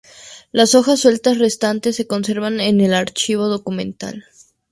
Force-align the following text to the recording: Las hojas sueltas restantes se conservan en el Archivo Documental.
Las 0.51 0.73
hojas 0.73 0.99
sueltas 0.99 1.37
restantes 1.37 1.95
se 1.95 2.07
conservan 2.07 2.59
en 2.59 2.81
el 2.81 2.95
Archivo 2.95 3.49
Documental. 3.49 4.25